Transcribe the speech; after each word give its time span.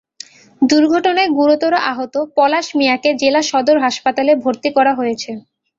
দুর্ঘটনায় 0.61 1.29
গুরুতর 1.37 1.73
আহত 1.91 2.15
পলাশ 2.35 2.67
মিয়াকে 2.77 3.09
জেলা 3.21 3.41
সদর 3.51 3.77
হাসপাতালে 3.85 4.31
ভর্তি 4.43 4.69
করা 4.77 4.91
হয়েছে। 4.99 5.31